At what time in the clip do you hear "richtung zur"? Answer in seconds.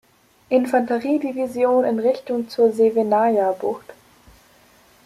1.99-2.71